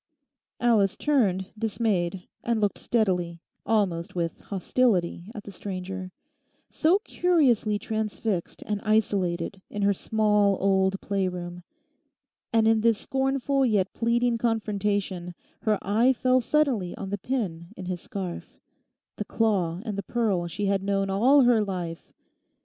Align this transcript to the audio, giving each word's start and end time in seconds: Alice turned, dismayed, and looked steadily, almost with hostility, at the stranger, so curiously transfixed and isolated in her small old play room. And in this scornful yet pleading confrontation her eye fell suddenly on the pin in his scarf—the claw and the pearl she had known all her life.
Alice 0.59 0.97
turned, 0.97 1.51
dismayed, 1.55 2.27
and 2.43 2.59
looked 2.59 2.79
steadily, 2.79 3.39
almost 3.67 4.15
with 4.15 4.39
hostility, 4.39 5.29
at 5.35 5.43
the 5.43 5.51
stranger, 5.51 6.11
so 6.71 6.97
curiously 7.05 7.77
transfixed 7.77 8.63
and 8.65 8.81
isolated 8.83 9.61
in 9.69 9.83
her 9.83 9.93
small 9.93 10.57
old 10.59 10.99
play 11.01 11.27
room. 11.27 11.61
And 12.51 12.67
in 12.67 12.81
this 12.81 12.97
scornful 12.97 13.63
yet 13.63 13.93
pleading 13.93 14.39
confrontation 14.39 15.35
her 15.61 15.77
eye 15.83 16.13
fell 16.13 16.41
suddenly 16.41 16.97
on 16.97 17.11
the 17.11 17.19
pin 17.19 17.67
in 17.77 17.85
his 17.85 18.01
scarf—the 18.01 19.25
claw 19.25 19.81
and 19.85 19.99
the 19.99 20.01
pearl 20.01 20.47
she 20.47 20.65
had 20.65 20.81
known 20.81 21.11
all 21.11 21.41
her 21.43 21.63
life. 21.63 22.11